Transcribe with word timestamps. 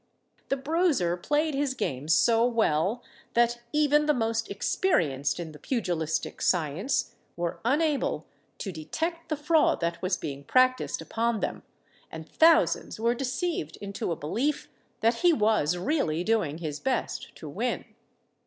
The 0.49 0.57
Bruiser 0.57 1.15
played 1.15 1.53
his 1.53 1.75
game 1.75 2.07
so 2.07 2.43
well, 2.43 3.03
that 3.35 3.61
even 3.71 4.07
the 4.07 4.15
most 4.15 4.49
experienced 4.49 5.39
in 5.39 5.51
the 5.51 5.59
pugilistic 5.59 6.41
science 6.41 7.13
were 7.37 7.59
unable 7.63 8.25
to 8.57 8.71
detect 8.71 9.29
the 9.29 9.35
fraud 9.37 9.79
that 9.81 10.01
was 10.01 10.17
being 10.17 10.43
practised 10.43 11.03
upon 11.03 11.39
them; 11.39 11.61
and 12.11 12.27
thousands 12.27 12.99
were 12.99 13.13
deceived 13.13 13.77
into 13.77 14.11
a 14.11 14.15
belief 14.15 14.71
that 15.01 15.17
he 15.17 15.33
was 15.33 15.77
really 15.77 16.23
doing 16.23 16.57
his 16.57 16.79
best 16.79 17.35
to 17.35 17.47
win. 17.47 17.85